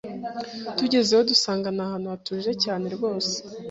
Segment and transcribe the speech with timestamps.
[0.77, 3.33] tugezeyo dusanga ni ahantu hatuje cyane rwose